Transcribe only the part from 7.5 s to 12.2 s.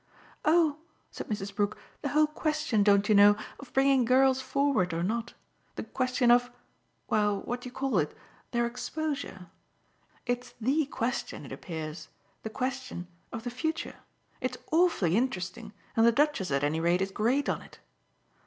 do you call it? their exposure. It's THE question, it appears